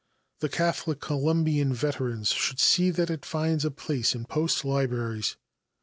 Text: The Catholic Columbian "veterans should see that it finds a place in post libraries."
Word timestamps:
The 0.39 0.49
Catholic 0.49 0.99
Columbian 0.99 1.75
"veterans 1.75 2.29
should 2.29 2.59
see 2.59 2.89
that 2.89 3.11
it 3.11 3.23
finds 3.23 3.63
a 3.63 3.69
place 3.69 4.15
in 4.15 4.25
post 4.25 4.65
libraries." 4.65 5.35